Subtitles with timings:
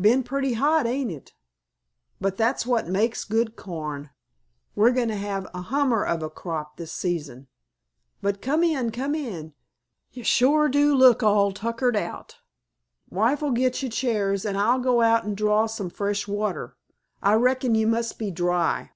[0.00, 1.34] Be'n pretty hot, ain't it?
[2.18, 4.08] But that's what makes good corn.
[4.74, 7.48] We're going to have a hummer of a crop this season.
[8.22, 9.52] But come in, come in!
[10.10, 12.36] Ye shore do look all tuckered out.
[13.10, 16.78] Wife'll git ye chairs, an' I'll go out an' draw up some fresh water.
[17.22, 18.88] I reckon ye must be dry."